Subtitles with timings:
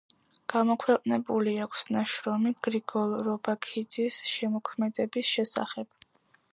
[0.53, 5.97] გამოქვეყნებული აქვს ნაშრომი გრიგოლ რობაქიძის შემოქმედების შესახებ.